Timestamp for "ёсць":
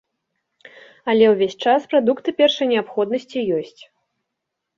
3.61-3.81